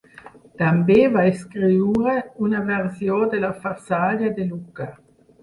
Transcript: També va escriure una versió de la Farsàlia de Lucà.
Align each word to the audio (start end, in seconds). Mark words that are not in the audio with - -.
També 0.61 0.95
va 1.15 1.25
escriure 1.31 2.15
una 2.47 2.63
versió 2.71 3.19
de 3.35 3.43
la 3.45 3.53
Farsàlia 3.67 4.35
de 4.41 4.49
Lucà. 4.51 4.91